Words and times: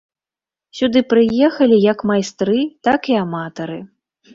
Сюды 0.79 1.03
прыехалі 1.11 1.77
як 1.93 2.03
майстры, 2.13 2.59
так 2.91 3.01
і 3.15 3.23
аматары. 3.25 3.83